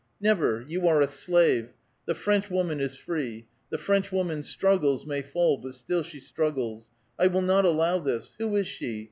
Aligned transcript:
"Never! 0.29 0.65
You 0.67 0.87
are 0.87 0.99
a 1.03 1.07
slave! 1.07 1.73
The 2.07 2.15
French 2.15 2.49
woman 2.49 2.79
is 2.79 2.95
free. 2.95 3.45
The 3.69 3.77
French 3.77 4.11
woman 4.11 4.41
struggles, 4.41 5.05
may 5.05 5.21
fall, 5.21 5.57
but 5.59 5.75
still 5.75 6.01
she 6.01 6.19
struggles. 6.19 6.89
I 7.19 7.27
will 7.27 7.43
not 7.43 7.65
allow 7.65 7.99
this. 7.99 8.33
Who 8.39 8.55
is 8.55 8.65
she? 8.65 8.99